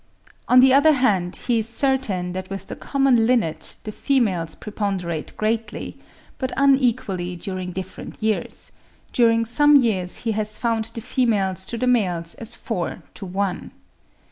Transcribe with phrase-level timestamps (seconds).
[0.47, 5.37] On the other hand, he is certain that with the common linnet, the females preponderate
[5.37, 5.99] greatly,
[6.39, 8.71] but unequally during different years;
[9.13, 13.73] during some years he has found the females to the males as four to one.